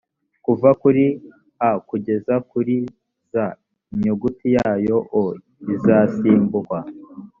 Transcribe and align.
kuva 0.45 0.69
kuri 0.81 1.05
a 1.69 1.71
kugeza 1.89 2.33
kuri 2.51 2.75
z 3.31 3.33
inyuguti 3.95 4.47
ya 4.55 4.69
o 5.21 5.23
izasimbukwa 5.73 6.79